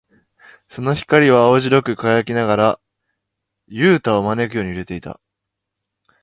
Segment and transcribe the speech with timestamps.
[0.67, 2.79] その光は青白く輝きながら、
[3.67, 5.19] ユウタを招くように揺れていた。